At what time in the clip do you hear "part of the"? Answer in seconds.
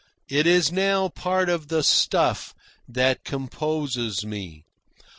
1.09-1.83